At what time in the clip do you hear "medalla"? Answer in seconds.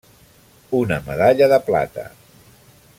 1.11-1.51